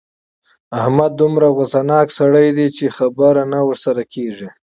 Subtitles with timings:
[0.79, 4.49] احمد دومره غوسناک سړی دی چې خبره نه ورسره کېږي.